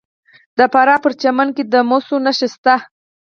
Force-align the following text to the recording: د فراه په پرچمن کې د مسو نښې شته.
د 0.57 0.59
فراه 0.73 0.97
په 0.99 1.01
پرچمن 1.03 1.47
کې 1.55 1.63
د 1.73 1.75
مسو 1.89 2.15
نښې 2.25 2.47
شته. 2.53 2.75